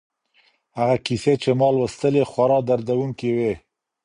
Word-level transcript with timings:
هغه 0.77 0.95
کیسې 1.05 1.33
چي 1.41 1.49
ما 1.59 1.69
لوستلې 1.75 2.23
خورا 2.31 2.59
دردونکي 2.69 3.29
وې. 3.37 3.53